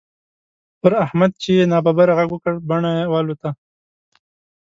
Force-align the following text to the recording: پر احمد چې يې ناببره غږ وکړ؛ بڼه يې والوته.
پر 0.81 0.91
احمد 1.05 1.31
چې 1.41 1.49
يې 1.57 1.65
ناببره 1.71 2.13
غږ 2.19 2.29
وکړ؛ 2.33 2.53
بڼه 2.69 2.91
يې 2.97 3.05
والوته. 3.11 3.49